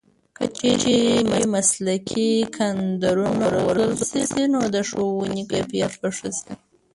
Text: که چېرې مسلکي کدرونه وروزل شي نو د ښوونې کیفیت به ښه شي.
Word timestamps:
که 0.35 0.45
چېرې 0.81 1.45
مسلکي 1.53 2.31
کدرونه 2.57 3.47
وروزل 3.67 4.21
شي 4.31 4.43
نو 4.53 4.61
د 4.75 4.75
ښوونې 4.89 5.43
کیفیت 5.51 5.93
به 6.01 6.09
ښه 6.17 6.29
شي. 6.37 6.51